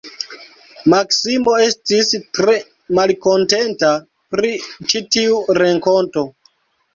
Maksimo 0.93 1.51
estis 1.65 2.09
tre 2.37 2.55
malkontenta 3.01 3.93
pri 4.33 4.51
ĉi 4.95 5.03
tiu 5.17 5.39
renkonto. 5.61 6.27